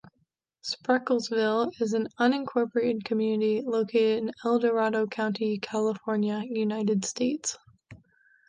Sprekelsville 0.63 1.73
is 1.79 1.93
an 1.93 2.07
unincorporated 2.19 3.03
community 3.05 3.61
located 3.63 4.23
in 4.23 4.31
El 4.43 4.57
Dorado 4.57 5.05
County, 5.05 5.59
California, 5.59 6.41
United 6.43 7.05
States. 7.05 7.55